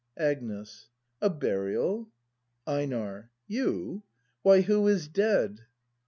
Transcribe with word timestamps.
Agnes. 0.17 0.89
A 1.21 1.29
burial. 1.29 2.09
Einar. 2.65 3.29
You? 3.45 4.01
Why, 4.41 4.61
who 4.61 4.87
is 4.87 5.07
dead 5.07 5.59